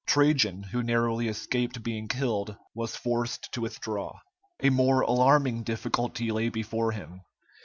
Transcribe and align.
Trajan, 0.07 0.63
who 0.71 0.81
narrowly 0.81 1.27
escaped 1.27 1.83
being 1.83 2.07
killed, 2.07 2.57
was 2.73 2.95
forced 2.95 3.51
to 3.51 3.61
withdraw. 3.61 4.17
A 4.63 4.71
more 4.71 5.01
alarming 5.01 5.61
difficulty 5.61 6.31
lay 6.31 6.49
before 6.49 6.91
him. 6.91 7.21